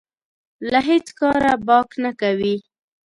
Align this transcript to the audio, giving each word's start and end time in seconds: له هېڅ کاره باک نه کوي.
له 0.71 0.79
هېڅ 0.89 1.07
کاره 1.19 1.53
باک 1.67 1.89
نه 2.03 2.11
کوي. 2.21 2.55